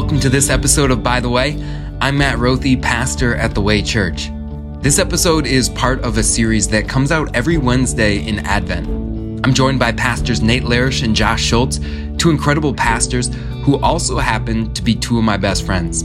[0.00, 1.62] Welcome to this episode of By the Way.
[2.00, 4.30] I'm Matt Rothy, pastor at The Way Church.
[4.80, 8.88] This episode is part of a series that comes out every Wednesday in Advent.
[9.44, 11.80] I'm joined by pastors Nate Larish and Josh Schultz,
[12.16, 13.28] two incredible pastors
[13.62, 16.04] who also happen to be two of my best friends.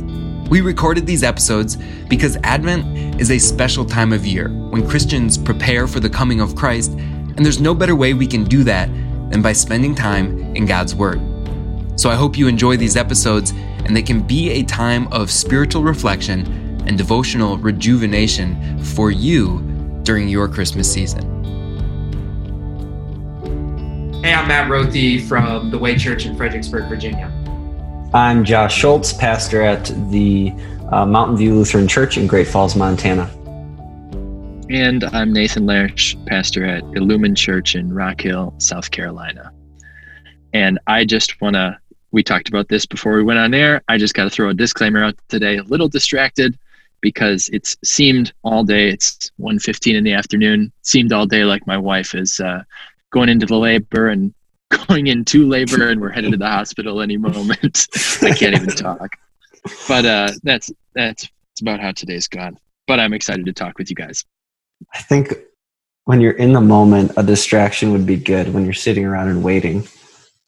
[0.50, 1.78] We recorded these episodes
[2.10, 6.58] because Advent is a special time of year when Christians prepare for the coming of
[6.58, 8.90] Christ, and there's no better way we can do that
[9.32, 11.22] than by spending time in God's Word.
[11.98, 13.54] So I hope you enjoy these episodes
[13.86, 16.46] and they can be a time of spiritual reflection
[16.88, 19.60] and devotional rejuvenation for you
[20.04, 21.24] during your Christmas season.
[24.24, 27.32] Hey, I'm Matt Rothy from the Way Church in Fredericksburg, Virginia.
[28.14, 30.54] I'm Josh Schultz, pastor at the
[30.92, 33.30] uh, Mountain View Lutheran Church in Great Falls, Montana.
[34.70, 39.52] And I'm Nathan Larish, pastor at Illumin Church in Rock Hill, South Carolina.
[40.54, 41.78] And I just want to
[42.16, 43.84] we talked about this before we went on air.
[43.90, 45.58] I just got to throw a disclaimer out today.
[45.58, 46.58] A little distracted
[47.02, 48.88] because it's seemed all day.
[48.88, 50.72] It's 1.15 in the afternoon.
[50.82, 52.64] Seemed all day like my wife is uh,
[53.12, 54.34] going into the labor and
[54.88, 57.86] going into labor, and we're headed to the hospital any moment.
[58.22, 59.10] I can't even talk.
[59.86, 62.58] But uh, that's that's that's about how today's gone.
[62.88, 64.24] But I'm excited to talk with you guys.
[64.94, 65.34] I think
[66.06, 68.54] when you're in the moment, a distraction would be good.
[68.54, 69.86] When you're sitting around and waiting,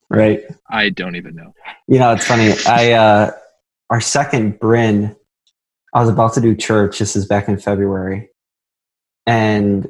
[0.09, 0.43] right?
[0.69, 1.53] I don't even know.
[1.87, 2.53] You know, it's funny.
[2.65, 3.31] I uh
[3.89, 5.15] our second Bryn,
[5.93, 6.99] I was about to do church.
[6.99, 8.29] This is back in February,
[9.25, 9.87] and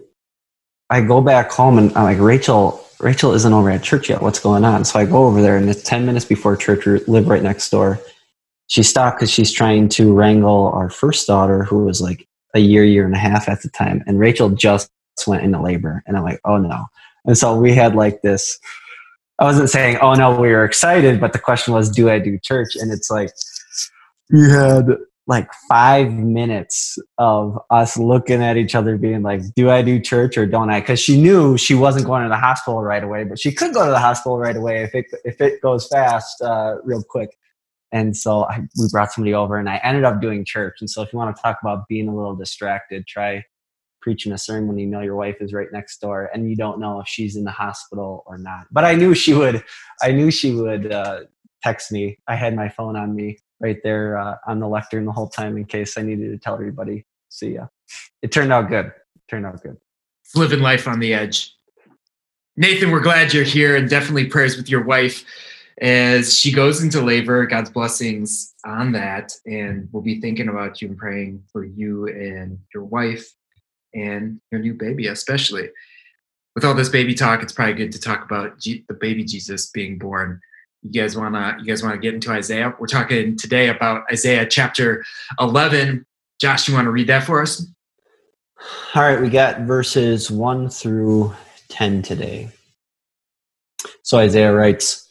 [0.89, 4.21] I go back home and I'm like, Rachel, Rachel isn't over at church yet.
[4.21, 4.85] What's going on?
[4.85, 6.85] So I go over there, and it's ten minutes before church.
[6.85, 7.99] We live right next door.
[8.67, 12.83] She stopped because she's trying to wrangle our first daughter, who was like a year,
[12.83, 14.91] year and a half at the time, and Rachel just
[15.25, 16.85] went into labor, and I'm like, oh no.
[17.25, 18.59] And so we had like this
[19.39, 22.39] I wasn't saying, oh no, we were excited, but the question was, do I do
[22.41, 22.75] church?
[22.75, 23.29] And it's like,
[24.29, 24.87] you had
[25.27, 30.37] like five minutes of us looking at each other being like, do I do church
[30.37, 30.79] or don't I?
[30.79, 33.85] Because she knew she wasn't going to the hospital right away, but she could go
[33.85, 37.37] to the hospital right away if it, if it goes fast, uh, real quick.
[37.91, 40.77] And so I, we brought somebody over and I ended up doing church.
[40.79, 43.43] And so if you want to talk about being a little distracted, try
[44.07, 47.01] preaching a sermon you know your wife is right next door and you don't know
[47.01, 48.65] if she's in the hospital or not.
[48.71, 49.61] But I knew she would.
[50.01, 51.23] I knew she would uh,
[51.61, 52.17] text me.
[52.25, 55.57] I had my phone on me right there uh, on the lectern the whole time
[55.57, 57.05] in case I needed to tell everybody.
[57.27, 57.67] See ya.
[58.21, 58.85] It turned out good.
[58.85, 59.75] It turned out good.
[60.23, 61.53] It's living life on the edge.
[62.55, 65.25] Nathan, we're glad you're here, and definitely prayers with your wife
[65.81, 67.45] as she goes into labor.
[67.45, 72.57] God's blessings on that, and we'll be thinking about you and praying for you and
[72.73, 73.33] your wife
[73.97, 75.69] and your new baby, especially.
[76.55, 79.69] With all this baby talk, it's probably good to talk about G- the baby Jesus
[79.69, 80.39] being born.
[80.81, 82.73] You guys wanna you guys wanna get into Isaiah?
[82.79, 85.03] We're talking today about Isaiah chapter
[85.39, 86.05] 11.
[86.39, 87.65] Josh, you want to read that for us?
[88.93, 91.33] All right, we got verses 1 through
[91.69, 92.49] 10 today.
[94.03, 95.07] So Isaiah writes,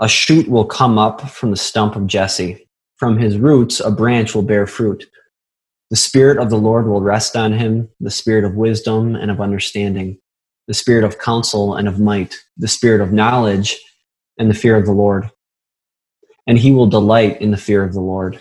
[0.00, 2.66] A shoot will come up from the stump of Jesse.
[2.96, 5.06] From his roots, a branch will bear fruit.
[5.90, 9.40] The Spirit of the Lord will rest on him, the Spirit of wisdom and of
[9.40, 10.18] understanding,
[10.66, 13.78] the Spirit of counsel and of might, the Spirit of knowledge
[14.36, 15.30] and the fear of the Lord.
[16.46, 18.38] And he will delight in the fear of the Lord.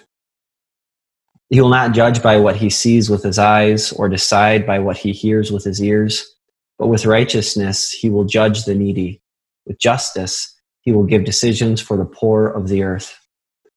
[1.50, 4.98] He will not judge by what he sees with his eyes or decide by what
[4.98, 6.30] he hears with his ears,
[6.78, 9.22] but with righteousness he will judge the needy.
[9.66, 13.18] With justice he will give decisions for the poor of the earth.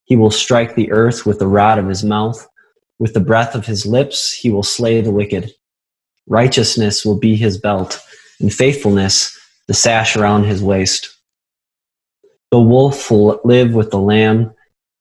[0.04, 2.48] He will strike the earth with the rod of his mouth
[3.00, 5.52] with the breath of his lips, he will slay the wicked.
[6.28, 7.98] Righteousness will be his belt,
[8.38, 11.08] and faithfulness the sash around his waist.
[12.50, 14.52] The wolf will live with the lamb,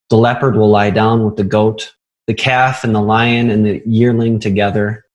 [0.10, 1.94] the leopard will lie down with the goat,
[2.26, 5.06] the calf and the lion and the yearling together,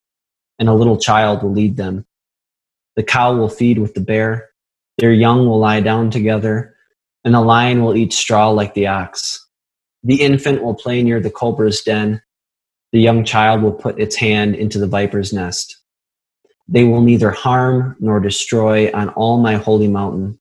[0.58, 2.04] and a little child will lead them.
[2.96, 4.50] The cow will feed with the bear,
[4.98, 6.76] their young will lie down together,
[7.24, 9.40] and the lion will eat straw like the ox.
[10.02, 12.20] The infant will play near the cobra's den
[12.94, 15.78] the young child will put its hand into the viper's nest.
[16.68, 20.38] They will neither harm nor destroy on all my holy mountain,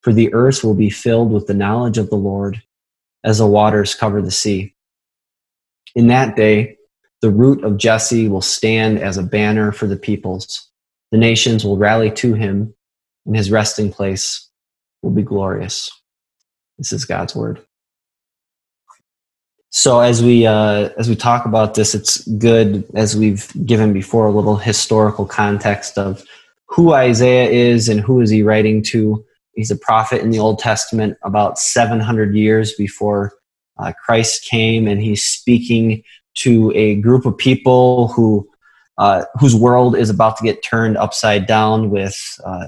[0.00, 2.62] for the earth will be filled with the knowledge of the Lord
[3.22, 4.74] as the waters cover the sea.
[5.94, 6.78] In that day,
[7.20, 10.70] the root of Jesse will stand as a banner for the peoples.
[11.12, 12.72] The nations will rally to him,
[13.26, 14.48] and his resting place
[15.02, 15.90] will be glorious.
[16.78, 17.62] This is God's word.
[19.70, 24.26] So as we uh, as we talk about this, it's good as we've given before
[24.26, 26.24] a little historical context of
[26.66, 29.24] who Isaiah is and who is he writing to.
[29.54, 33.32] He's a prophet in the Old Testament about 700 years before
[33.78, 36.02] uh, Christ came and he's speaking
[36.38, 38.48] to a group of people who
[38.98, 42.66] uh, whose world is about to get turned upside down with uh,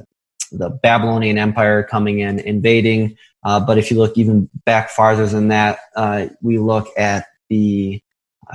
[0.52, 3.16] the Babylonian Empire coming in, invading.
[3.44, 8.02] Uh, but if you look even back farther than that, uh, we look at the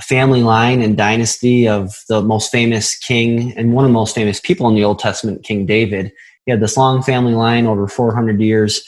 [0.02, 4.40] family line and dynasty of the most famous king and one of the most famous
[4.40, 6.12] people in the Old Testament, King David.
[6.46, 8.82] He had this long family line over 400 years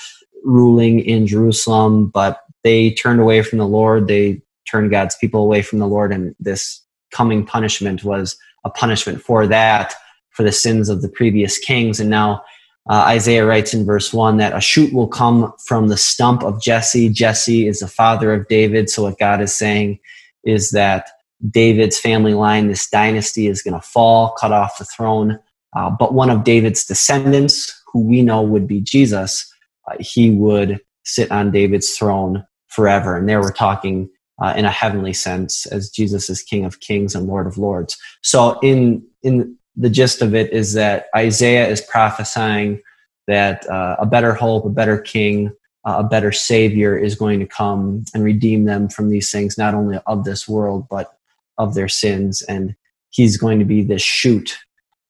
[0.43, 4.07] ruling in Jerusalem, but they turned away from the Lord.
[4.07, 6.81] They turned God's people away from the Lord, and this
[7.11, 9.93] coming punishment was a punishment for that,
[10.29, 11.99] for the sins of the previous kings.
[11.99, 12.43] And now
[12.89, 16.61] uh, Isaiah writes in verse 1 that a shoot will come from the stump of
[16.61, 17.09] Jesse.
[17.09, 18.89] Jesse is the father of David.
[18.89, 19.99] So, what God is saying
[20.43, 21.07] is that
[21.49, 25.39] David's family line, this dynasty, is going to fall, cut off the throne.
[25.75, 29.51] Uh, but one of David's descendants, who we know would be Jesus,
[29.87, 33.15] uh, he would sit on David's throne forever.
[33.15, 34.09] And there we're talking
[34.41, 37.95] uh, in a heavenly sense as Jesus is King of Kings and Lord of Lords.
[38.23, 42.81] So in in the gist of it is that Isaiah is prophesying
[43.27, 45.51] that uh, a better hope, a better King,
[45.85, 49.73] uh, a better Savior is going to come and redeem them from these things, not
[49.73, 51.17] only of this world but
[51.57, 52.75] of their sins, and
[53.11, 54.57] He's going to be this shoot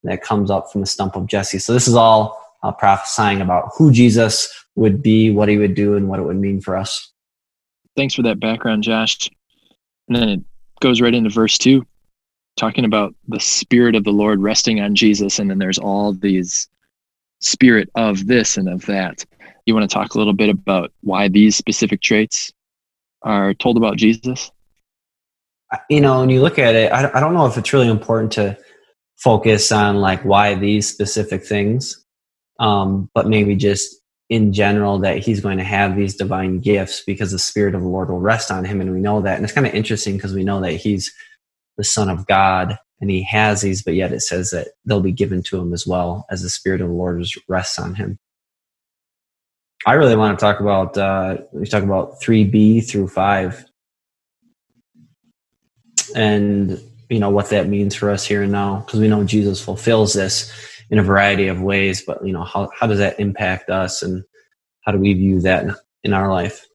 [0.04, 1.60] that comes up from the stump of Jesse.
[1.60, 5.96] So this is all uh, prophesying about who Jesus would be, what He would do,
[5.96, 7.12] and what it would mean for us
[8.00, 9.30] thanks for that background, Josh.
[10.08, 10.42] And then it
[10.80, 11.86] goes right into verse two,
[12.60, 15.40] talking about the spirit of the Lord resting on Jesus.
[15.40, 16.68] And then there's all these
[17.40, 19.26] spirit of this and of that.
[19.66, 22.52] You want to talk a little bit about why these specific traits
[23.22, 24.52] are told about Jesus?
[25.90, 28.58] You know, when you look at it, I, don't know if it's really important to
[29.18, 32.04] focus on like why these specific things,
[32.60, 33.96] um, but maybe just
[34.30, 37.88] in general that he's going to have these divine gifts because the spirit of the
[37.88, 40.36] lord will rest on him and we know that and it's kind of interesting because
[40.36, 41.12] we know that he's
[41.80, 45.14] the son of god and he has these but yet it says that they'll be
[45.14, 48.20] given to him as well as the spirit of the lord rests on him.
[49.86, 53.66] I really want to talk about uh, we talk about 3b through 5
[56.18, 59.64] and you know what that means for us here and now because we know jesus
[59.64, 60.52] fulfills this
[60.90, 64.22] in a variety of ways but you know how, how does that impact us and
[64.82, 65.66] how do we view that
[66.04, 66.68] in our life?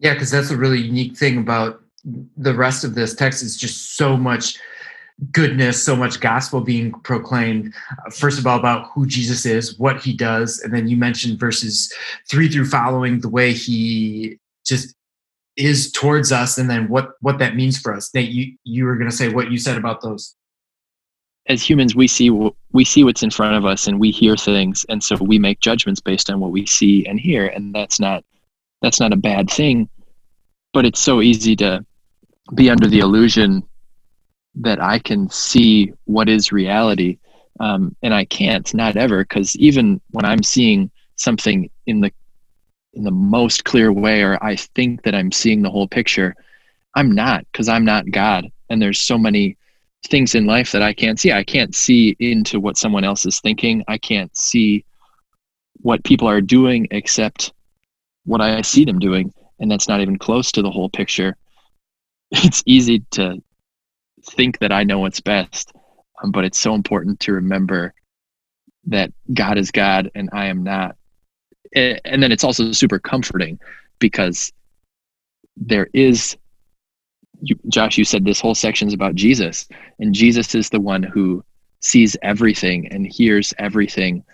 [0.00, 1.80] Yeah because that's a really unique thing about
[2.36, 4.58] the rest of this text is just so much
[5.32, 9.98] goodness so much gospel being proclaimed uh, first of all about who jesus is what
[10.02, 11.90] he does and then you mentioned verses
[12.30, 14.94] three through following the way he just
[15.56, 18.10] is towards us and then what what that means for us.
[18.10, 20.34] That you you were going to say what you said about those.
[21.48, 22.30] As humans we see
[22.72, 25.60] we see what's in front of us and we hear things and so we make
[25.60, 28.24] judgments based on what we see and hear and that's not
[28.82, 29.88] that's not a bad thing
[30.72, 31.84] but it's so easy to
[32.54, 33.62] be under the illusion
[34.54, 37.18] that i can see what is reality
[37.60, 42.12] um, and i can't not ever because even when i'm seeing something in the
[42.94, 46.34] in the most clear way or i think that i'm seeing the whole picture
[46.94, 49.56] i'm not because i'm not god and there's so many
[50.06, 51.32] things in life that I can't see.
[51.32, 53.84] I can't see into what someone else is thinking.
[53.88, 54.84] I can't see
[55.78, 57.52] what people are doing except
[58.24, 59.32] what I see them doing.
[59.60, 61.36] And that's not even close to the whole picture.
[62.30, 63.42] It's easy to
[64.24, 65.72] think that I know what's best,
[66.22, 67.94] um, but it's so important to remember
[68.86, 70.96] that God is God and I am not.
[71.74, 73.58] And then it's also super comforting
[73.98, 74.52] because
[75.56, 76.36] there is
[77.40, 79.68] you, Josh, you said this whole section is about Jesus,
[79.98, 81.44] and Jesus is the one who
[81.80, 84.24] sees everything and hears everything,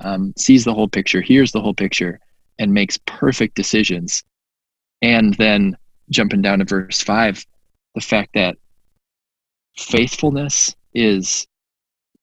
[0.00, 2.20] um, sees the whole picture, hears the whole picture,
[2.58, 4.24] and makes perfect decisions.
[5.00, 5.76] And then
[6.12, 7.44] jumping down to verse five,
[7.94, 8.56] the fact that
[9.76, 11.46] faithfulness is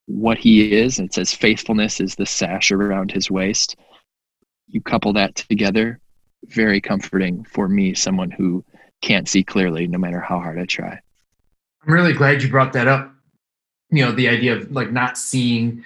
[0.05, 3.75] what he is, and it says faithfulness is the sash around his waist.
[4.67, 5.99] You couple that together,
[6.45, 8.63] very comforting for me, someone who
[9.01, 10.99] can't see clearly no matter how hard I try.
[11.85, 13.11] I'm really glad you brought that up.
[13.91, 15.83] You know, the idea of like not seeing,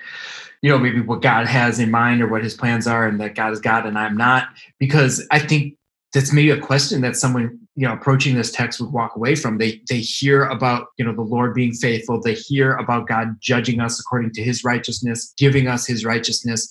[0.62, 3.36] you know, maybe what God has in mind or what his plans are and that
[3.36, 5.78] God is God and I'm not, because I think
[6.14, 9.58] that's maybe a question that someone, you know, approaching this text would walk away from.
[9.58, 12.22] They they hear about, you know, the Lord being faithful.
[12.22, 16.68] They hear about God judging us according to his righteousness, giving us his righteousness.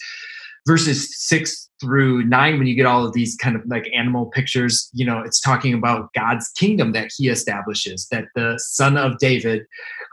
[0.67, 4.89] Verses six through nine, when you get all of these kind of like animal pictures,
[4.93, 9.65] you know, it's talking about God's kingdom that he establishes, that the son of David,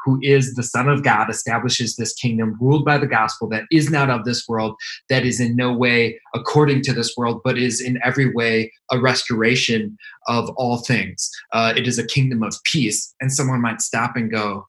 [0.03, 3.91] who is the son of God, establishes this kingdom ruled by the gospel that is
[3.91, 4.75] not of this world,
[5.09, 8.99] that is in no way according to this world, but is in every way a
[8.99, 9.95] restoration
[10.27, 11.29] of all things.
[11.53, 13.13] Uh, it is a kingdom of peace.
[13.21, 14.65] And someone might stop and go,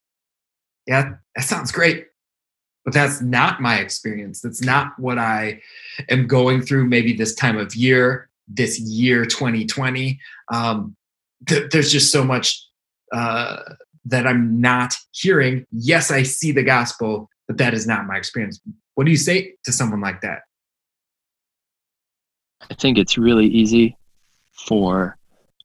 [0.86, 2.09] yeah, that sounds great
[2.84, 4.40] but that's not my experience.
[4.40, 5.60] That's not what i
[6.08, 10.18] am going through maybe this time of year this year 2020
[10.52, 10.96] um,
[11.46, 12.66] th- there's just so much
[13.12, 13.58] uh,
[14.04, 15.66] that i'm not hearing.
[15.70, 18.60] Yes i see the gospel but that is not my experience.
[18.94, 20.42] What do you say to someone like that?
[22.70, 23.96] I think it's really easy
[24.52, 25.16] for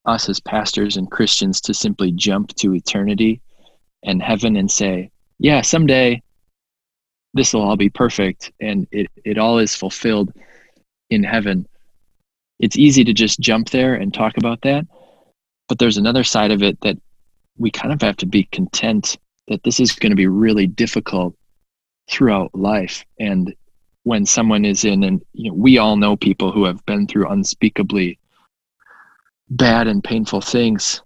[0.05, 3.41] us as pastors and christians to simply jump to eternity
[4.03, 6.21] and heaven and say yeah someday
[7.35, 10.33] this will all be perfect and it, it all is fulfilled
[11.11, 11.67] in heaven.
[12.59, 14.87] It's easy to just jump there and talk about that
[15.67, 16.97] but there's another side of it that
[17.57, 21.35] we kind of have to be content that this is going to be really difficult
[22.09, 23.03] throughout life.
[23.19, 23.53] And
[24.03, 27.29] when someone is in and you know we all know people who have been through
[27.29, 28.19] unspeakably
[29.49, 31.01] bad and painful things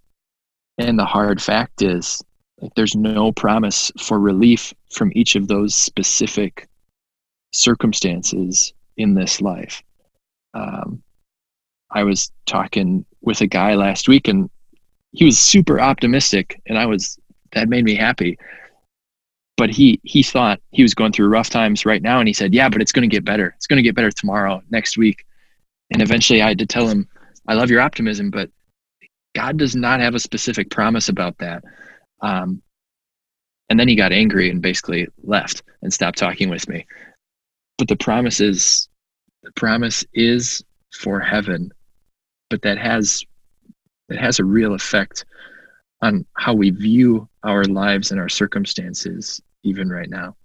[0.78, 2.22] and the hard fact is
[2.62, 6.68] like there's no promise for relief from each of those specific
[7.52, 9.82] circumstances in this life.
[10.54, 11.02] Um,
[11.92, 14.50] I was talking with a guy last week and
[15.12, 17.18] he was super optimistic and I was
[17.54, 18.38] that made me happy.
[19.58, 22.54] But he he thought he was going through rough times right now and he said,
[22.54, 23.54] "Yeah, but it's going to get better.
[23.58, 25.26] It's going to get better tomorrow, next week."
[25.92, 27.08] And eventually I had to tell him,
[27.48, 28.50] "I love your optimism, but
[29.36, 31.64] God does not have a specific promise about that."
[32.22, 32.62] Um,
[33.70, 36.86] and then he got angry and basically left and stopped talking with me.
[37.78, 38.90] But the promise is
[39.44, 41.72] the promise is for heaven,
[42.50, 43.24] but that has
[44.10, 45.26] it has a real effect
[46.02, 50.36] on how we view our lives and our circumstances even right now.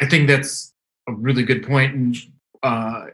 [0.00, 0.72] I think that's
[1.08, 2.16] a really good point, and
[2.62, 3.06] uh,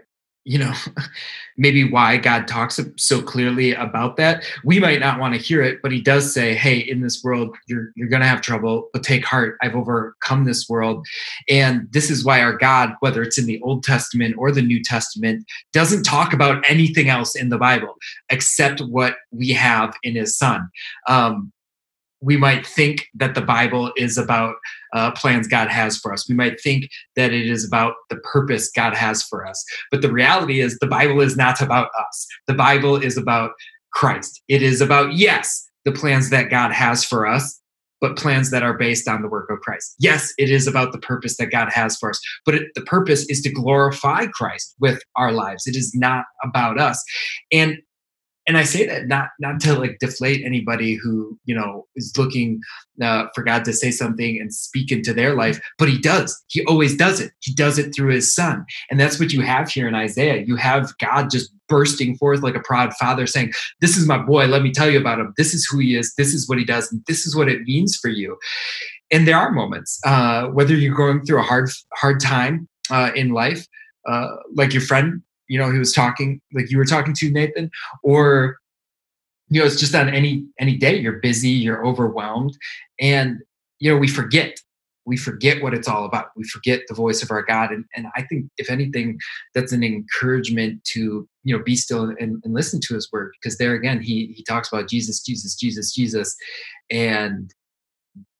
[0.49, 0.73] you know
[1.57, 4.45] maybe why god talks so clearly about that.
[4.65, 7.55] We might not want to hear it but he does say hey in this world
[7.67, 11.07] you're you're going to have trouble but take heart i've overcome this world.
[11.49, 14.83] And this is why our god whether it's in the old testament or the new
[14.83, 17.95] testament doesn't talk about anything else in the bible
[18.31, 20.71] except what we have in his son.
[21.07, 21.53] Um,
[22.21, 24.57] we might think that the Bible is about
[24.93, 26.29] uh, plans God has for us.
[26.29, 29.65] We might think that it is about the purpose God has for us.
[29.91, 32.27] But the reality is, the Bible is not about us.
[32.47, 33.53] The Bible is about
[33.93, 34.43] Christ.
[34.49, 37.61] It is about, yes, the plans that God has for us,
[38.01, 39.95] but plans that are based on the work of Christ.
[39.99, 43.29] Yes, it is about the purpose that God has for us, but it, the purpose
[43.29, 45.67] is to glorify Christ with our lives.
[45.67, 47.03] It is not about us.
[47.51, 47.79] And
[48.49, 52.61] and I say that not not to like deflate anybody who you know is looking
[53.01, 56.43] uh, for God to say something and speak into their life, but He does.
[56.49, 57.33] He always does it.
[57.41, 60.43] He does it through His Son, and that's what you have here in Isaiah.
[60.43, 63.53] You have God just bursting forth like a proud father, saying,
[63.83, 64.47] "This is my boy.
[64.47, 65.35] Let me tell you about him.
[65.37, 66.15] This is who he is.
[66.17, 66.91] This is what he does.
[66.91, 68.39] And this is what it means for you."
[69.13, 73.31] And there are moments, uh, whether you're going through a hard hard time uh, in
[73.31, 73.67] life,
[74.09, 77.71] uh, like your friend you know he was talking like you were talking to nathan
[78.03, 78.57] or
[79.49, 82.57] you know it's just on any any day you're busy you're overwhelmed
[83.01, 83.39] and
[83.81, 84.59] you know we forget.
[85.07, 86.27] We forget what it's all about.
[86.37, 89.19] We forget the voice of our god and, and i think if anything
[89.55, 93.57] that's an encouragement to you know be still and, and listen to his word because
[93.57, 96.37] there again he he talks about jesus jesus jesus jesus
[96.91, 97.55] and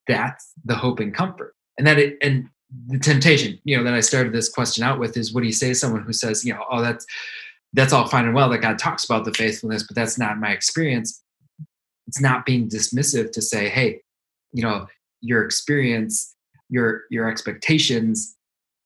[0.07, 2.49] that's the hope and comfort and that it and
[2.89, 5.53] the temptation, you know, that I started this question out with is what do you
[5.53, 7.07] say to someone who says, you know, oh, that's
[7.73, 10.51] that's all fine and well that God talks about the faithfulness, but that's not my
[10.51, 11.23] experience.
[12.07, 14.01] It's not being dismissive to say, hey,
[14.53, 14.87] you know,
[15.21, 16.35] your experience,
[16.69, 18.37] your your expectations,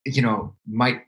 [0.05, 1.03] you know, might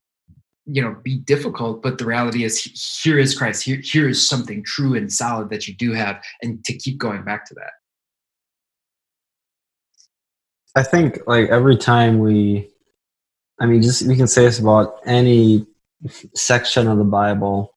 [0.66, 2.62] you know be difficult but the reality is
[3.02, 6.64] here is christ here, here is something true and solid that you do have and
[6.64, 7.72] to keep going back to that
[10.76, 12.68] I think like every time we,
[13.60, 15.66] I mean, just we can say this about any
[16.34, 17.74] section of the Bible,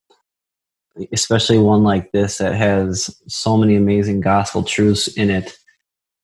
[1.12, 5.56] especially one like this that has so many amazing gospel truths in it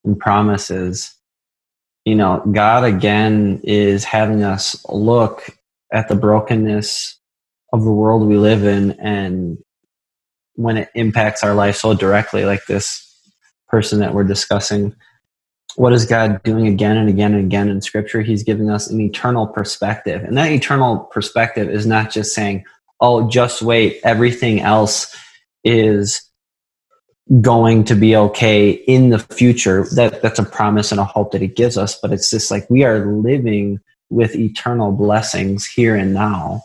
[0.03, 1.13] and promises.
[2.05, 5.49] You know, God again is having us look
[5.91, 7.19] at the brokenness
[7.71, 9.57] of the world we live in and
[10.55, 13.09] when it impacts our life so directly, like this
[13.67, 14.95] person that we're discussing
[15.75, 18.21] what is God doing again and again and again in Scripture?
[18.21, 20.23] He's giving us an eternal perspective.
[20.23, 22.65] And that eternal perspective is not just saying,
[22.99, 25.15] oh, just wait, everything else
[25.63, 26.21] is
[27.41, 29.85] going to be okay in the future.
[29.95, 31.97] That, that's a promise and a hope that He gives us.
[31.99, 36.61] But it's just like we are living with eternal blessings here and now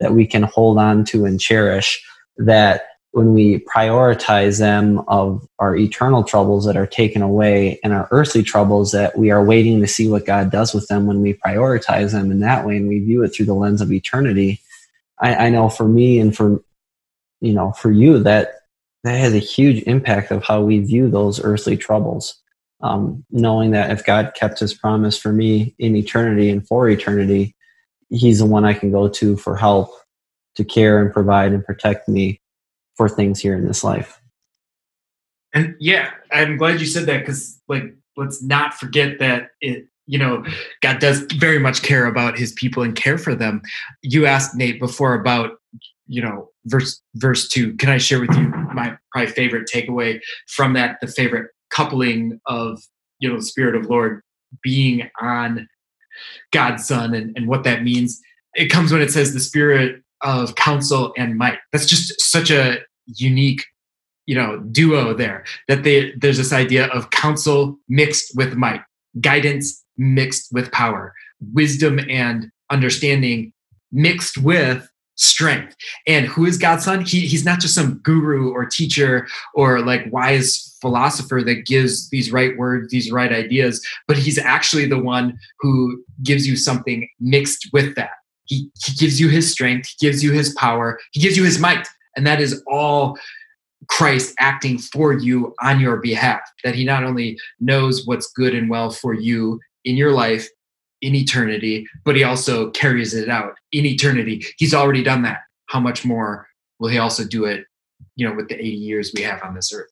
[0.00, 2.02] that we can hold on to and cherish
[2.36, 8.08] that when we prioritize them of our eternal troubles that are taken away and our
[8.10, 11.34] earthly troubles that we are waiting to see what God does with them when we
[11.34, 14.60] prioritize them in that way and we view it through the lens of eternity.
[15.20, 16.62] I, I know for me and for
[17.40, 18.54] you know for you that
[19.04, 22.36] that has a huge impact of how we view those earthly troubles.
[22.80, 27.54] Um, knowing that if God kept His promise for me in eternity and for eternity,
[28.08, 29.92] He's the one I can go to for help
[30.56, 32.40] to care and provide and protect me
[32.96, 34.20] for things here in this life.
[35.54, 40.18] And yeah, I'm glad you said that because, like, let's not forget that it, you
[40.18, 40.44] know,
[40.80, 43.62] God does very much care about his people and care for them.
[44.02, 45.58] You asked Nate before about,
[46.06, 47.74] you know, verse verse two.
[47.76, 50.98] Can I share with you my probably favorite takeaway from that?
[51.00, 52.82] The favorite coupling of
[53.18, 54.22] you know the Spirit of Lord
[54.62, 55.68] being on
[56.52, 58.20] God's Son and, and what that means.
[58.54, 61.58] It comes when it says the Spirit of counsel and might.
[61.72, 63.64] That's just such a unique
[64.26, 68.80] you know duo there that they, there's this idea of counsel mixed with might
[69.20, 71.12] guidance mixed with power
[71.52, 73.52] wisdom and understanding
[73.90, 75.76] mixed with strength.
[76.06, 77.02] And who is god's son?
[77.02, 82.32] He, he's not just some guru or teacher or like wise philosopher that gives these
[82.32, 87.68] right words these right ideas but he's actually the one who gives you something mixed
[87.72, 88.10] with that
[88.52, 91.58] he, he gives you his strength, he gives you his power, he gives you his
[91.58, 91.88] might.
[92.16, 93.18] And that is all
[93.88, 96.42] Christ acting for you on your behalf.
[96.62, 100.46] That he not only knows what's good and well for you in your life
[101.00, 104.44] in eternity, but he also carries it out in eternity.
[104.58, 105.40] He's already done that.
[105.66, 106.46] How much more
[106.78, 107.64] will he also do it,
[108.16, 109.90] you know, with the 80 years we have on this earth?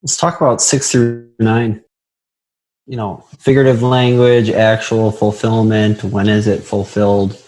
[0.00, 1.82] Let's talk about six through nine
[2.86, 7.42] you know figurative language actual fulfillment when is it fulfilled?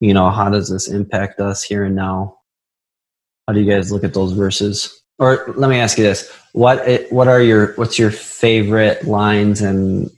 [0.00, 2.38] You know how does this impact us here and now?
[3.46, 5.02] How do you guys look at those verses?
[5.18, 6.30] Or let me ask you this.
[6.52, 10.10] What it, what are your what's your favorite lines and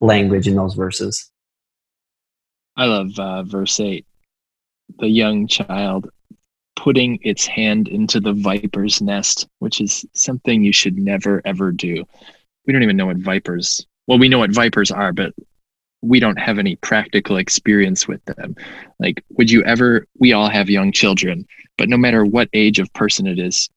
[0.00, 1.30] language in those verses?
[2.76, 4.06] I love uh, verse 8
[4.98, 6.10] the young child
[6.74, 12.04] putting its hand into the viper's nest which is something you should never ever do.
[12.66, 15.32] We don't even know what vipers well, we know what vipers are, but
[16.02, 18.56] we don't have any practical experience with them.
[18.98, 21.46] Like, would you ever, we all have young children,
[21.78, 23.70] but no matter what age of person it is,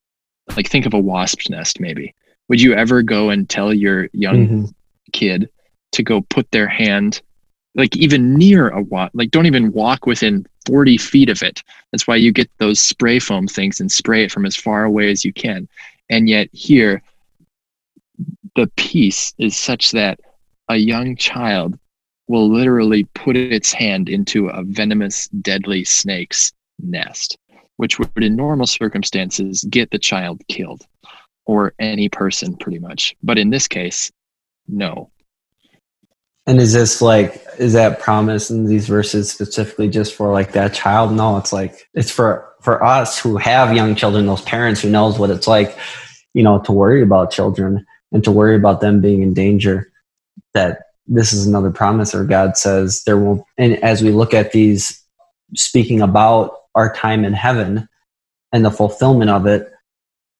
[0.58, 2.15] like think of a wasp's nest maybe.
[2.50, 4.65] Would you ever go and tell your young mm-hmm.
[5.12, 5.52] kid
[5.91, 7.22] to go put their hand
[7.76, 11.62] like even near a wasp, like don't even walk within 40 feet of it.
[11.91, 15.12] That's why you get those spray foam things and spray it from as far away
[15.12, 15.69] as you can.
[16.10, 17.04] And yet here,
[18.56, 20.20] the peace is such that
[20.70, 21.78] a young child
[22.28, 27.38] will literally put its hand into a venomous, deadly snake's nest,
[27.78, 30.86] which would, in normal circumstances, get the child killed
[31.46, 33.16] or any person pretty much.
[33.24, 34.12] But in this case,
[34.68, 35.10] no.
[36.46, 40.74] And is this like, is that promise in these verses specifically just for like that
[40.74, 41.13] child?
[41.13, 45.20] No, it's like, it's for, for us who have young children, those parents who knows
[45.20, 45.78] what it's like,
[46.34, 49.91] you know, to worry about children and to worry about them being in danger
[50.54, 54.52] that this is another promise or god says there will and as we look at
[54.52, 55.04] these
[55.56, 57.88] speaking about our time in heaven
[58.52, 59.69] and the fulfillment of it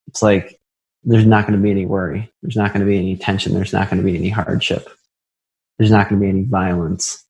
[0.08, 0.60] it's like
[1.04, 2.32] there's not going to be any worry.
[2.42, 3.54] There's not going to be any tension.
[3.54, 4.88] There's not going to be any hardship.
[5.78, 7.26] There's not going to be any violence.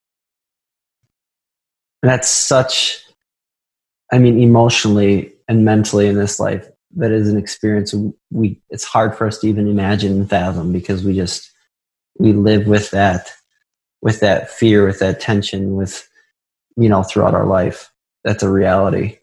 [2.04, 3.00] And that's such
[4.12, 7.94] i mean emotionally and mentally in this life that is an experience
[8.32, 11.52] we it's hard for us to even imagine and fathom because we just
[12.20, 13.32] we live with that
[14.02, 16.08] with that fear with that tension with
[16.76, 17.90] you know throughout our life.
[18.24, 19.18] That's a reality.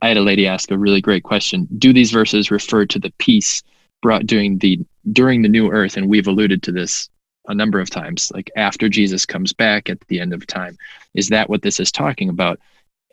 [0.00, 1.66] I had a lady ask a really great question.
[1.76, 3.62] Do these verses refer to the peace
[4.00, 4.80] brought during the
[5.12, 5.96] during the new earth?
[5.96, 7.08] And we've alluded to this
[7.46, 10.76] a number of times like after jesus comes back at the end of time.
[11.14, 12.60] Is that what this is talking about?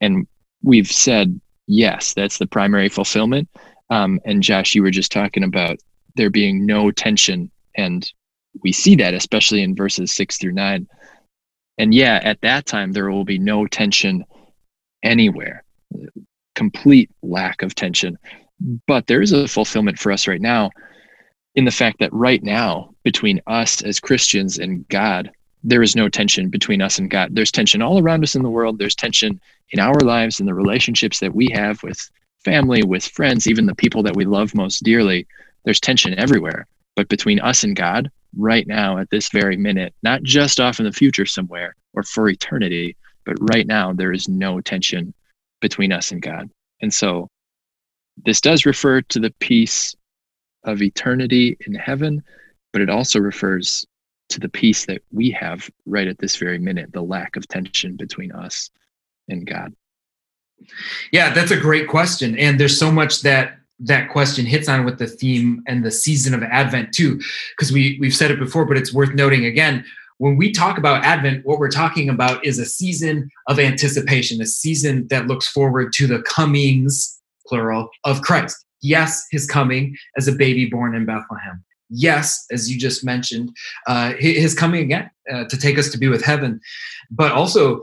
[0.01, 0.27] And
[0.61, 3.49] we've said yes, that's the primary fulfillment.
[3.89, 5.77] Um, and Josh, you were just talking about
[6.15, 8.09] there being no tension, and
[8.63, 10.87] we see that especially in verses six through nine.
[11.77, 14.25] And yeah, at that time there will be no tension
[15.03, 15.63] anywhere,
[16.55, 18.17] complete lack of tension.
[18.87, 20.71] But there is a fulfillment for us right now.
[21.55, 25.31] in the fact that right now, between us as Christians and God,
[25.67, 27.33] there is no tension between us and God.
[27.33, 28.77] There's tension all around us in the world.
[28.77, 31.99] There's tension in our lives and the relationships that we have with
[32.43, 35.25] family, with friends, even the people that we love most dearly.
[35.63, 36.67] There's tension everywhere.
[36.95, 40.85] But between us and God, right now, at this very minute, not just off in
[40.85, 45.15] the future somewhere or for eternity, but right now, there is no tension
[45.61, 46.47] between us and God.
[46.83, 47.27] And so
[48.23, 49.95] this does refer to the peace
[50.63, 52.21] of eternity in heaven,
[52.71, 53.83] but it also refers
[54.29, 57.95] to the peace that we have right at this very minute, the lack of tension
[57.95, 58.69] between us
[59.29, 59.73] and God.
[61.11, 62.37] Yeah, that's a great question.
[62.37, 66.33] And there's so much that that question hits on with the theme and the season
[66.33, 67.19] of Advent too,
[67.55, 69.85] because we we've said it before, but it's worth noting again.
[70.17, 74.45] When we talk about Advent, what we're talking about is a season of anticipation, a
[74.45, 78.65] season that looks forward to the comings, plural, of Christ.
[78.81, 81.63] Yes, his coming as a baby born in Bethlehem.
[81.89, 83.55] Yes, as you just mentioned,
[83.87, 86.59] uh, his coming again uh, to take us to be with heaven,
[87.11, 87.81] but also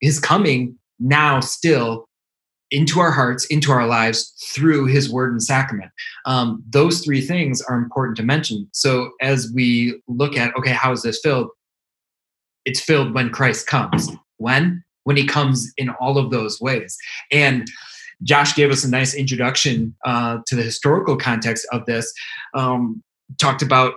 [0.00, 2.08] his coming now still
[2.70, 5.90] into our hearts, into our lives through his word and sacrament.
[6.26, 8.68] Um, those three things are important to mention.
[8.72, 11.48] So as we look at, okay, how is this filled?
[12.64, 14.10] It's filled when Christ comes.
[14.36, 14.84] When?
[15.04, 16.96] When he comes in all of those ways.
[17.32, 17.66] And
[18.22, 22.12] Josh gave us a nice introduction uh, to the historical context of this.
[22.54, 23.02] Um,
[23.38, 23.94] talked about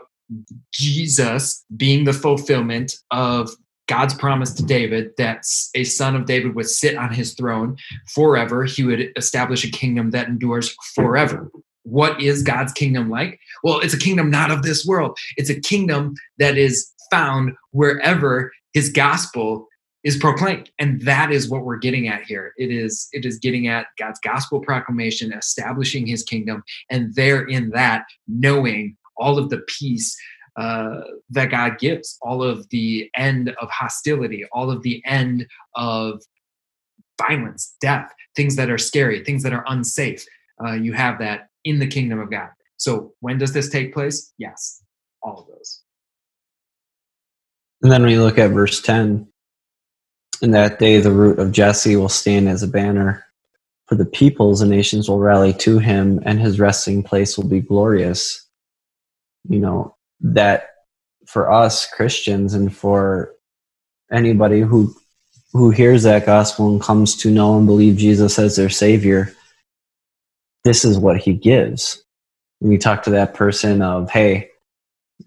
[0.73, 3.49] Jesus being the fulfillment of
[3.87, 5.43] God's promise to David that
[5.75, 7.75] a son of David would sit on his throne
[8.13, 8.63] forever.
[8.63, 11.51] He would establish a kingdom that endures forever.
[11.83, 13.39] What is God's kingdom like?
[13.63, 15.17] Well, it's a kingdom not of this world.
[15.35, 19.67] It's a kingdom that is found wherever his gospel
[20.03, 20.71] is proclaimed.
[20.79, 22.53] And that is what we're getting at here.
[22.57, 27.69] It is it is getting at God's gospel proclamation, establishing his kingdom, and there in
[27.71, 30.17] that knowing all of the peace
[30.57, 36.21] uh, that God gives, all of the end of hostility, all of the end of
[37.21, 40.25] violence, death, things that are scary, things that are unsafe.
[40.65, 42.49] Uh, you have that in the kingdom of God.
[42.77, 44.33] So when does this take place?
[44.37, 44.83] Yes,
[45.23, 45.81] all of those.
[47.83, 49.27] And then we look at verse 10,
[50.41, 53.25] in that day the root of Jesse will stand as a banner.
[53.87, 57.59] For the peoples and nations will rally to him, and his resting place will be
[57.61, 58.47] glorious.
[59.47, 60.69] You know, that
[61.25, 63.33] for us Christians and for
[64.11, 64.95] anybody who
[65.53, 69.33] who hears that gospel and comes to know and believe Jesus as their savior,
[70.63, 72.01] this is what he gives.
[72.59, 74.49] When you talk to that person of, hey,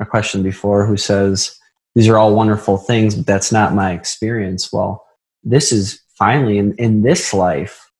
[0.00, 1.58] a question before who says,
[1.94, 4.72] these are all wonderful things, but that's not my experience.
[4.72, 5.04] Well,
[5.42, 7.90] this is finally in, in this life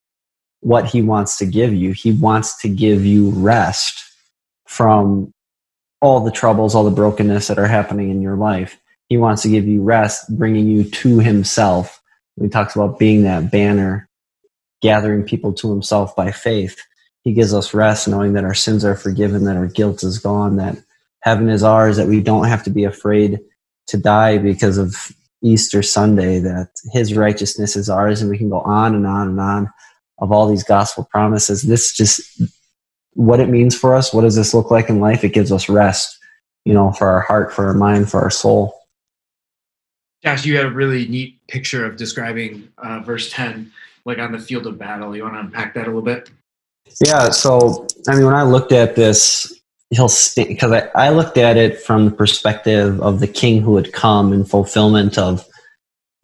[0.61, 1.93] what he wants to give you.
[1.93, 4.03] He wants to give you rest
[4.67, 5.34] from
[6.01, 8.79] all the troubles, all the brokenness that are happening in your life.
[9.09, 12.03] He wants to give you rest, bringing you to Himself.
[12.41, 14.09] He talks about being that banner,
[14.83, 16.81] gathering people to Himself by faith.
[17.23, 20.57] He gives us rest, knowing that our sins are forgiven, that our guilt is gone,
[20.57, 20.77] that
[21.21, 23.41] heaven is ours, that we don't have to be afraid
[23.87, 28.61] to die because of Easter Sunday, that His righteousness is ours, and we can go
[28.61, 29.71] on and on and on
[30.19, 31.63] of all these gospel promises.
[31.63, 32.41] This just
[33.15, 34.13] what it means for us.
[34.13, 35.25] What does this look like in life?
[35.25, 36.19] It gives us rest,
[36.65, 38.81] you know, for our heart, for our mind, for our soul.
[40.23, 43.71] Josh, you had a really neat picture of describing uh, verse 10,
[44.05, 45.15] like on the field of battle.
[45.15, 46.31] You want to unpack that a little bit?
[47.05, 47.31] Yeah.
[47.31, 51.81] So, I mean, when I looked at this, he'll because I, I looked at it
[51.81, 55.47] from the perspective of the king who had come in fulfillment of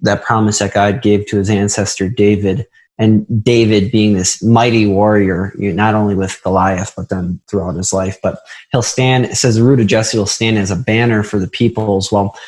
[0.00, 2.66] that promise that God gave to his ancestor David
[3.00, 8.18] and David being this mighty warrior, not only with Goliath, but then throughout his life.
[8.22, 11.38] But he'll stand, it says the root of Jesse will stand as a banner for
[11.38, 12.12] the peoples.
[12.12, 12.38] Well,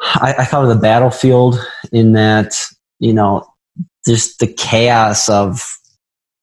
[0.00, 2.60] I, I thought of the battlefield in that,
[2.98, 3.46] you know,
[4.04, 5.64] just the chaos of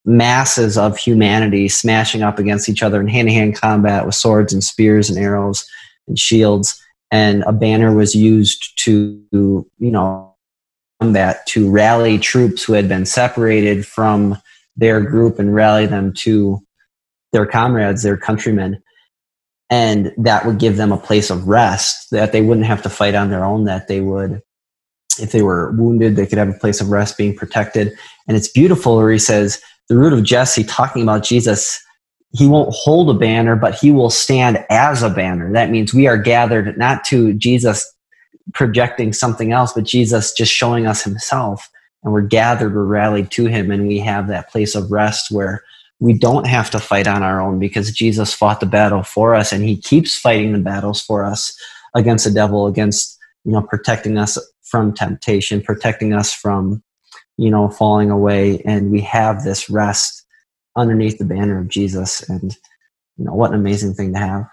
[0.05, 4.53] masses of humanity smashing up against each other in hand to hand combat with swords
[4.53, 5.67] and spears and arrows
[6.07, 6.81] and shields.
[7.11, 10.28] And a banner was used to, you know,
[10.99, 14.37] combat to rally troops who had been separated from
[14.75, 16.59] their group and rally them to
[17.31, 18.81] their comrades, their countrymen.
[19.69, 23.15] And that would give them a place of rest that they wouldn't have to fight
[23.15, 24.41] on their own, that they would,
[25.19, 27.95] if they were wounded, they could have a place of rest being protected.
[28.27, 31.81] And it's beautiful where he says, the root of Jesse, talking about Jesus,
[32.31, 35.51] he won't hold a banner, but he will stand as a banner.
[35.51, 37.91] That means we are gathered not to Jesus
[38.53, 41.69] projecting something else, but Jesus just showing us himself.
[42.03, 45.63] And we're gathered, we're rallied to him, and we have that place of rest where
[45.99, 49.51] we don't have to fight on our own because Jesus fought the battle for us
[49.51, 51.57] and he keeps fighting the battles for us
[51.93, 56.81] against the devil, against, you know, protecting us from temptation, protecting us from,
[57.37, 58.61] you know, falling away.
[58.63, 60.25] And we have this rest
[60.77, 62.27] underneath the banner of Jesus.
[62.29, 62.55] And,
[63.17, 64.45] you know, what an amazing thing to have.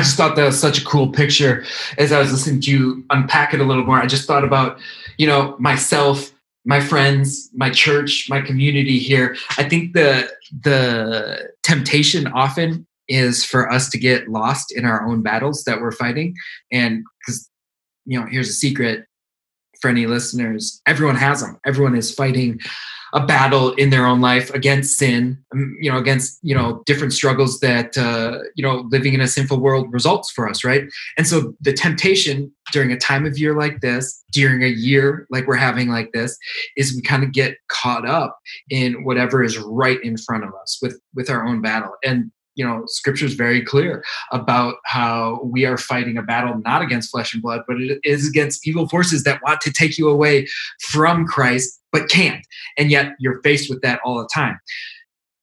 [0.00, 1.62] I just thought that was such a cool picture
[1.98, 3.98] as I was listening to you unpack it a little more.
[3.98, 4.80] I just thought about,
[5.18, 6.32] you know, myself,
[6.64, 9.36] my friends, my church, my community here.
[9.58, 10.30] I think the
[10.62, 15.92] the temptation often is for us to get lost in our own battles that we're
[15.92, 16.34] fighting.
[16.72, 17.50] And because,
[18.06, 19.04] you know, here's a secret
[19.82, 22.58] for any listeners everyone has them, everyone is fighting
[23.12, 27.12] a battle in their own life against sin um, you know against you know different
[27.12, 30.84] struggles that uh, you know living in a sinful world results for us right?
[31.16, 35.46] And so the temptation during a time of year like this during a year like
[35.46, 36.36] we're having like this
[36.76, 38.38] is we kind of get caught up
[38.70, 41.92] in whatever is right in front of us with with our own battle.
[42.04, 46.82] And you know scripture is very clear about how we are fighting a battle not
[46.82, 50.08] against flesh and blood but it is against evil forces that want to take you
[50.08, 50.46] away
[50.80, 52.44] from christ but can't.
[52.76, 54.58] And yet you're faced with that all the time.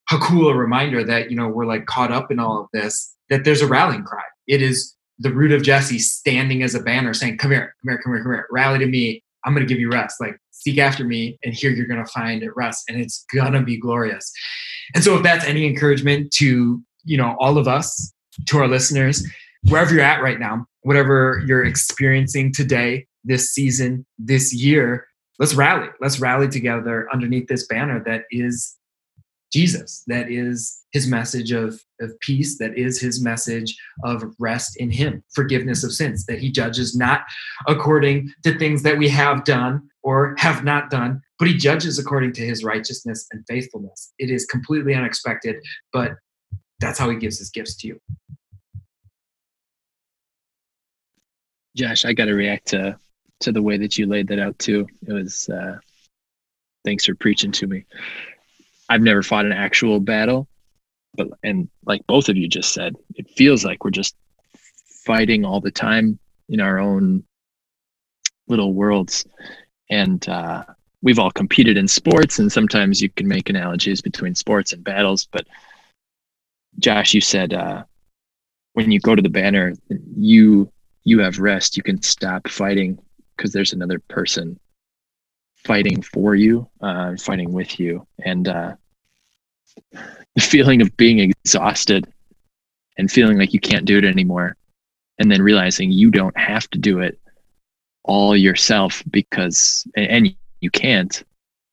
[0.06, 3.14] How cool a reminder that you know we're like caught up in all of this
[3.30, 4.24] that there's a rallying cry.
[4.48, 8.02] It is the root of jesse standing as a banner saying come here come here
[8.04, 8.48] come here come here.
[8.52, 9.24] Rally to me.
[9.46, 10.20] I'm going to give you rest.
[10.20, 13.62] Like seek after me and here you're going to find rest and it's going to
[13.62, 14.32] be glorious.
[14.96, 18.14] And so if that's any encouragement to you know all of us
[18.46, 19.26] to our listeners
[19.70, 25.08] wherever you're at right now whatever you're experiencing today this season this year
[25.40, 28.76] let's rally let's rally together underneath this banner that is
[29.52, 34.92] jesus that is his message of, of peace that is his message of rest in
[34.92, 37.22] him forgiveness of sins that he judges not
[37.68, 42.34] according to things that we have done or have not done but he judges according
[42.34, 45.56] to his righteousness and faithfulness it is completely unexpected
[45.94, 46.16] but
[46.80, 48.02] that's how he gives his gifts to you.
[51.76, 53.00] Josh, I got to react to
[53.42, 54.88] to the way that you laid that out too.
[55.08, 55.78] It was uh,
[56.84, 57.86] thanks for preaching to me.
[58.90, 60.48] I've never fought an actual battle,
[61.16, 64.16] but and like both of you just said, it feels like we're just
[65.06, 66.20] fighting all the time
[66.50, 67.24] in our own
[68.48, 69.26] little worlds,
[69.90, 70.64] and uh,
[71.02, 75.28] we've all competed in sports, and sometimes you can make analogies between sports and battles,
[75.32, 75.46] but
[76.80, 77.84] Josh, you said uh,
[78.74, 79.74] when you go to the banner,
[80.16, 80.72] you
[81.04, 81.78] you have rest.
[81.78, 83.00] You can stop fighting
[83.38, 84.60] because there's another person
[85.56, 88.74] fighting for you, uh, fighting with you, and uh,
[90.36, 92.12] the feeling of being exhausted
[92.98, 94.56] and feeling like you can't do it anymore,
[95.20, 97.20] and then realizing you don't have to do it
[98.04, 101.24] all yourself because and you can't,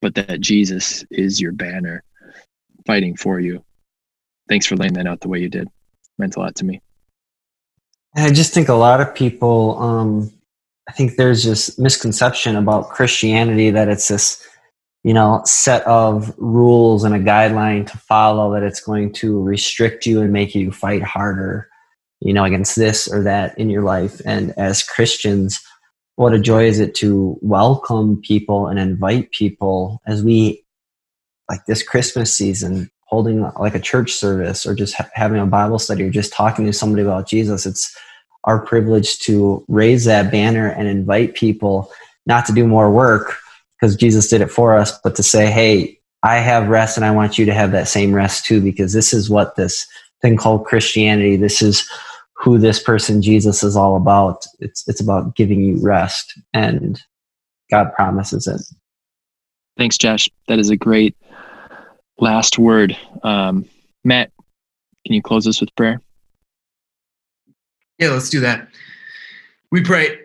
[0.01, 2.03] but that Jesus is your banner
[2.85, 3.63] fighting for you
[4.47, 5.63] thanks for laying that out the way you did.
[5.63, 5.71] It
[6.17, 6.81] meant a lot to me.
[8.15, 10.31] I just think a lot of people, um,
[10.87, 14.45] I think there's this misconception about Christianity that it's this,
[15.03, 20.05] you know, set of rules and a guideline to follow that it's going to restrict
[20.05, 21.67] you and make you fight harder,
[22.21, 24.21] you know, against this or that in your life.
[24.25, 25.59] And as Christians,
[26.17, 30.63] what a joy is it to welcome people and invite people as we,
[31.49, 35.79] like this Christmas season, holding like a church service or just ha- having a Bible
[35.79, 37.65] study or just talking to somebody about Jesus.
[37.65, 37.95] It's
[38.45, 41.91] our privilege to raise that banner and invite people
[42.25, 43.37] not to do more work
[43.79, 47.11] because Jesus did it for us, but to say, hey, I have rest and I
[47.11, 49.85] want you to have that same rest too, because this is what this
[50.21, 51.87] thing called Christianity, this is
[52.33, 54.45] who this person Jesus is all about.
[54.59, 57.01] It's it's about giving you rest and
[57.69, 58.61] God promises it.
[59.77, 60.29] Thanks, Josh.
[60.47, 61.15] That is a great
[62.17, 62.97] last word.
[63.23, 63.65] Um,
[64.03, 64.31] Matt,
[65.05, 66.01] can you close us with prayer?
[67.99, 68.67] Yeah, let's do that.
[69.71, 70.19] We pray,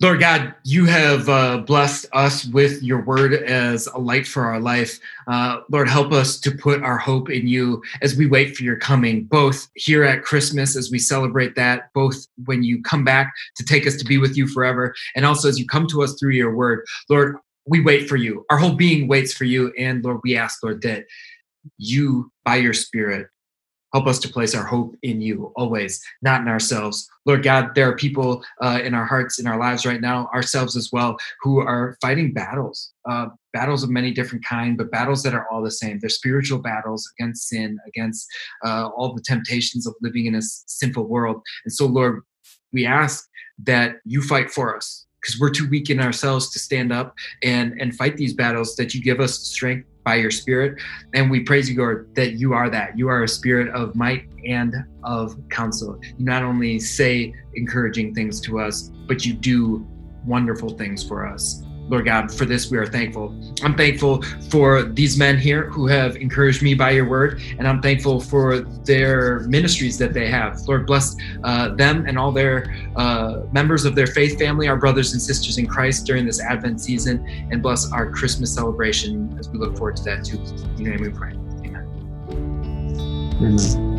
[0.00, 4.58] Lord God, you have uh, blessed us with your word as a light for our
[4.58, 4.98] life.
[5.28, 8.76] Uh, Lord, help us to put our hope in you as we wait for your
[8.76, 13.64] coming, both here at Christmas as we celebrate that, both when you come back to
[13.64, 16.32] take us to be with you forever, and also as you come to us through
[16.32, 16.84] your word.
[17.08, 18.44] Lord, we wait for you.
[18.50, 19.72] Our whole being waits for you.
[19.78, 21.04] And Lord, we ask, Lord, that
[21.78, 23.28] you, by your Spirit,
[23.92, 27.08] help us to place our hope in you always, not in ourselves.
[27.26, 30.76] Lord God, there are people uh, in our hearts, in our lives right now, ourselves
[30.76, 35.34] as well, who are fighting battles, uh, battles of many different kind, but battles that
[35.34, 35.98] are all the same.
[35.98, 38.26] They're spiritual battles against sin, against
[38.64, 41.42] uh, all the temptations of living in a sinful world.
[41.64, 42.22] And so, Lord,
[42.72, 43.28] we ask
[43.64, 47.80] that you fight for us because we're too weak in ourselves to stand up and
[47.80, 50.80] and fight these battles that you give us strength by your spirit.
[51.14, 52.98] And we praise you, Lord, that you are that.
[52.98, 55.98] You are a spirit of might and of counsel.
[56.18, 59.86] You not only say encouraging things to us, but you do
[60.24, 61.61] wonderful things for us.
[61.88, 63.34] Lord God, for this we are thankful.
[63.62, 67.82] I'm thankful for these men here who have encouraged me by your word, and I'm
[67.82, 70.60] thankful for their ministries that they have.
[70.66, 75.12] Lord, bless uh, them and all their uh, members of their faith family, our brothers
[75.12, 79.58] and sisters in Christ during this Advent season, and bless our Christmas celebration as we
[79.58, 80.38] look forward to that too.
[80.76, 81.32] In your name we pray.
[81.64, 81.86] Amen.
[83.40, 83.91] Amen.